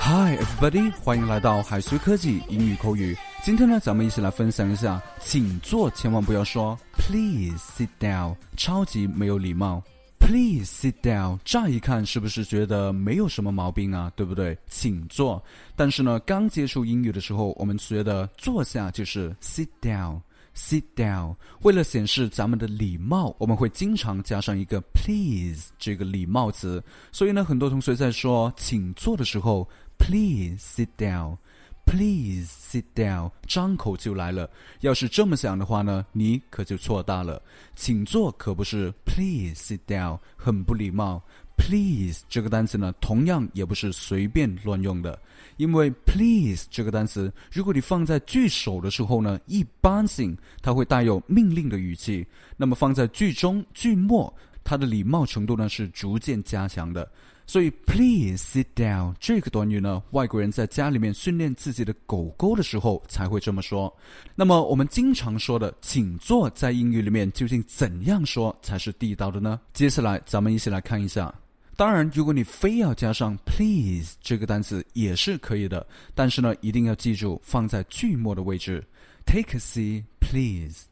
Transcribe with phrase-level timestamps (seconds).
[0.00, 3.16] Hi everybody，欢迎来到海随科技英语口语。
[3.42, 9.82] 今天呢，咱们一起来分享一下，请坐，千万不要说 Please sit down，超级没有礼貌。
[10.18, 14.12] Please sit down，乍一看是不是觉得没有什么毛病啊？
[14.14, 14.58] 对不对？
[14.68, 15.42] 请坐。
[15.74, 20.20] 但是呢，刚接触英语的时候，我们觉得坐下就是 sit down。
[20.54, 21.36] Sit down。
[21.62, 26.82] 为了显示咱们的礼貌，我们会经常加上一个 please 这个礼貌词。
[27.10, 31.36] 所以呢，很多同学在说请坐的时候，please sit down。
[31.84, 34.48] Please sit down，张口就来了。
[34.82, 37.42] 要是这么想的话呢，你可就错大了。
[37.74, 41.20] 请坐可不是 Please sit down，很不礼貌。
[41.64, 45.18] Please 这个单词呢，同样也不是随便乱用的，
[45.56, 57.08] 因为 Please 这个单词，如果你放在句首的时候呢，一般性它会带有命令的语气；那么放在句中、句末，它的礼貌程度呢是逐渐加强的。
[57.46, 63.94] 所以，please sit down 这个短语呢，外国人在家里面训练自己的狗狗的时候才会这么说。
[64.34, 69.60] 那么，我们经常说的“请坐”在英语里面究竟怎样说才是地道的呢？
[69.72, 71.32] 接下来，咱们一起来看一下。
[71.76, 78.84] 当然，如果你非要加上 please 这个单词也是可以的，但是呢，一定要记住放在句末的位置。
[79.24, 80.82] Take a seat, please.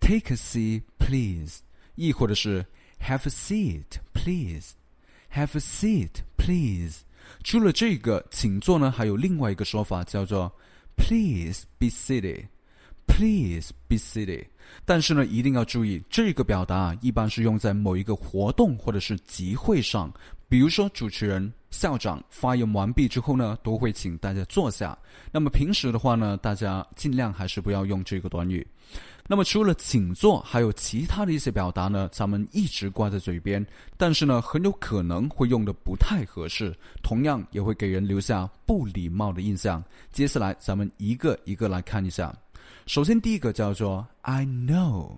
[0.00, 1.58] Take a seat, please.
[1.96, 2.64] 亦或者是
[3.00, 4.72] have a seat, please.
[5.34, 7.00] Have a seat, please.
[7.42, 10.52] 除了这个，请坐呢，还有另外一个说法叫做
[10.96, 12.44] Please be seated.
[13.14, 14.46] Please be seated.
[14.84, 20.12] 但是呢，一定要注意，这个表达啊一般是用在某一个活动或者是集会上，
[20.48, 24.96] 比如说主持人、校长发言完毕之后呢，都会请大家坐下。
[25.30, 28.66] 那么平时的话呢，大家尽量还是不要用这个短语。
[29.28, 33.64] 那么除了请坐，还有其他的一些表达呢，咱们一直挂在嘴边，
[33.96, 39.82] 但是呢，很有可能会用的不太合适，同样也会给人留下不礼貌的印象。
[40.10, 42.34] 接下来，咱们一个一个来看一下。
[42.86, 45.12] 首先，第一个叫做 I know。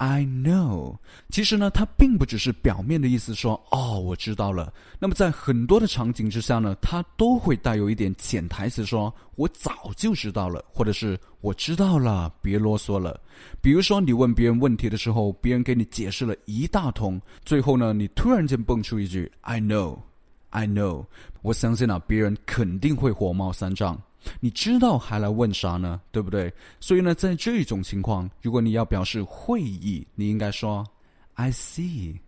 [0.00, 0.96] I know，
[1.28, 4.72] 其实呢，它并不只是表面的意思，说哦，我知道了。
[5.00, 13.20] 那么在很多的场景之下呢，它都会带有一点潜台词，说我早就知道了，或者是我知道了，别啰嗦了。
[13.60, 21.06] 比如说，你问别人问题的时候，别人给你解释了一大通，最后呢，你突然间蹦出一句 I know，I know，
[21.42, 24.00] 我相信啊，别人肯定会火冒三丈。
[24.40, 26.00] 你知道还来问啥呢？
[26.10, 26.52] 对不对？
[26.80, 30.86] 所以呢，在这种情况，如果你要表示会意，你应该说
[31.34, 32.18] "I see,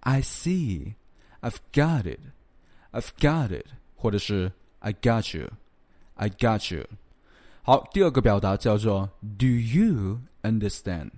[0.00, 0.94] I see,
[1.40, 2.20] I've got it,
[2.92, 3.66] I've got it"，
[3.96, 5.50] 或者是 "I got you,
[6.14, 6.86] I got you"。
[7.62, 11.10] 好，第二个表达叫做 "Do you understand?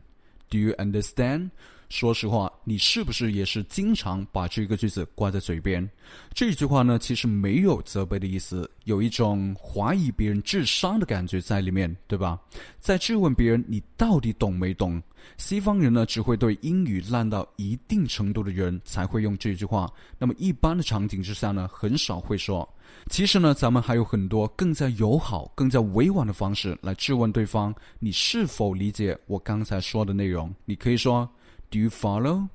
[0.51, 1.51] Do you understand?"
[1.89, 5.89] 说实话，你是不是也是经常把这个句子挂在嘴边？
[6.33, 12.41] 这句话呢，其实没有责备的意思，有一种怀疑别人智商的感觉在里面，对吧？
[12.81, 15.03] 在质问别人你到底懂没懂？
[15.39, 19.91] 西方人呢，只会对英语烂到一定程度的人才会用这句话。
[20.19, 22.69] 那么一般的场景之下呢，很少会说。
[23.11, 30.53] 其实呢，咱们还有很多更加友好、更加委婉的方式来质问对方，你是否理解我刚才说的内容？
[30.65, 31.29] 你可以说。
[31.74, 32.50] Do you follow?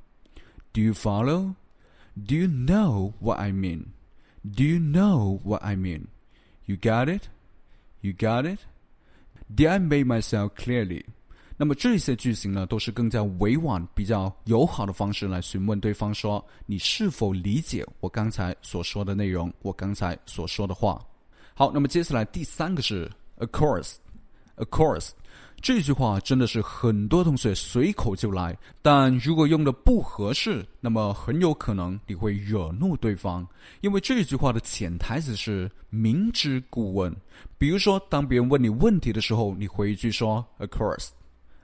[0.72, 1.54] Do you follow?
[2.16, 3.86] Do you know what I mean?
[4.44, 6.08] Do you know what I mean?
[6.66, 7.28] You got it?
[8.00, 8.58] You got it?
[9.54, 11.04] Did I make myself clearly?
[11.56, 19.52] 那么这些句型呢，都是更加委婉、比较友好的方式来询问对方说：“你是否理解我刚才所说的内容？
[19.62, 21.00] 我刚才所说的话？”
[21.54, 23.48] 好，那么接下来第三个是 “of
[24.59, 25.09] Of course”。
[25.61, 33.45] 这句话真的是很多同学随口就来，但如果用的不合适，那么很有可能你会惹怒对方。
[33.81, 37.13] 因为这句话的潜台词是明知故问。
[37.57, 41.09] 比如说，当别人问你问题的时候，你回一句说 “Of course,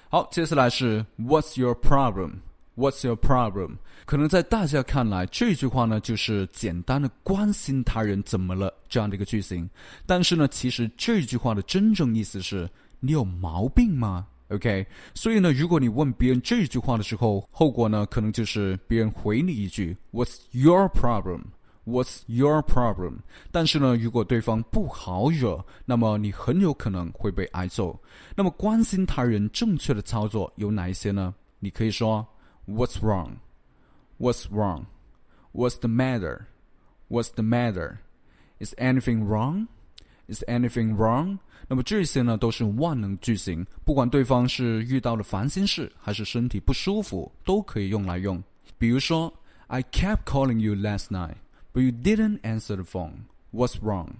[0.09, 2.41] 好，接下来是 What's your problem？
[2.75, 3.77] What's your problem？
[4.05, 9.69] 可能在大家看来，这句话呢就是简单的关心他人怎么了这样的一个句型。
[10.05, 12.69] 但是呢，其实这句话的真正意思是
[12.99, 14.85] 你有毛病吗？OK？
[15.13, 23.17] 所以呢，如果你问别人这句话的时候，后果呢可能就是别人回你一句 What's your problem？What's your problem？
[23.51, 27.99] 但是呢，如果对方不好惹，那么你很有可能会被挨揍。
[28.35, 31.33] 那么关心他人正确的操作有哪一些呢？
[31.59, 32.25] 你可以说
[32.70, 41.38] What's wrong？What's wrong？What's the matter？What's the matter？Is anything wrong？Is anything wrong？
[41.68, 48.42] 那么这些呢都是万能句型，不管对方是遇到了烦心事还是身体不舒服，都可以用来用。
[48.78, 49.32] 比如说，
[49.68, 53.26] I kept calling you last night。But you didn't answer the phone.
[53.52, 54.16] What's wrong?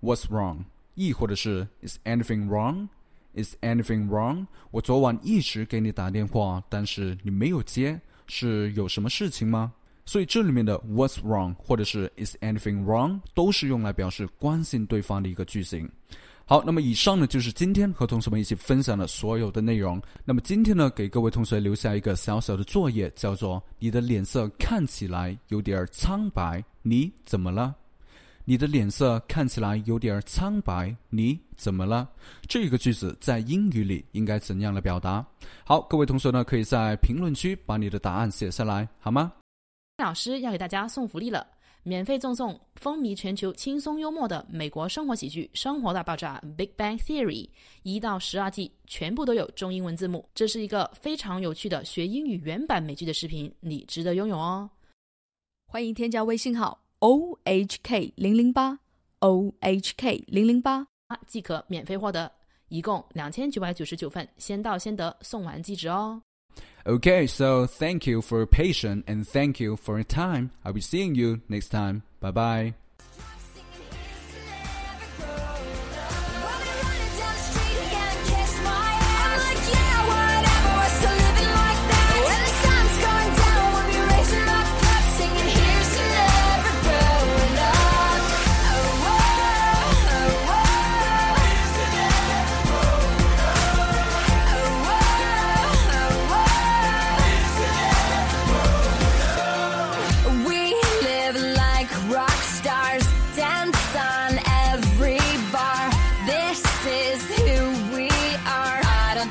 [0.00, 0.64] What's wrong?
[0.94, 2.88] 亦或者是 Is anything wrong?
[3.35, 4.45] Is anything wrong?
[4.71, 9.73] 我昨晚一直给你打电话，但是你没有接，是有什么事情吗？
[10.05, 15.89] 所以这里面的 What's wrong 或者是 Is anything wrong 都是用来表示关心对方的一个句型。
[16.45, 20.01] 好，那么以上呢就是今天和同学们一起分享的所有的内容。
[20.25, 27.73] 那么今天呢，给各位同学留下一个小小的作业，叫做“你的脸色看起来有点苍白，你怎么了？”
[28.45, 32.09] 你的脸色看起来有点苍白，你怎么了？
[32.47, 35.25] 这个句子在英语里应该怎样来表达？
[35.65, 39.31] 好，各位同学呢，可以在评论区把你的答案写下来，好吗？
[39.97, 41.47] 老师要给大家送福利了。
[41.85, 47.49] 免费赠送风靡全球、轻松幽默的美国生活喜剧《生活大爆炸》（Big Bang Theory）
[47.83, 50.25] 一到十二季，全部都有中英文字幕。
[50.33, 54.69] 这是一个非常有趣的学英语原版美剧的视频，你值得拥有哦！
[55.67, 58.78] 欢迎添加微信号 o h k 零零八
[59.20, 60.86] o h k 零零八，
[61.26, 62.30] 即可免费获得，
[62.68, 66.20] 一共两千九百九十九份，先到先得，送完即止哦。
[66.84, 70.50] Okay, so thank you for your patience and thank you for your time.
[70.64, 72.02] I'll be seeing you next time.
[72.20, 72.81] Bye bye.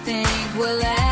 [0.04, 1.11] think will last.